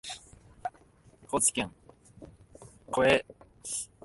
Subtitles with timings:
[1.27, 1.71] 高知県
[2.89, 3.23] 越
[3.61, 3.91] 知町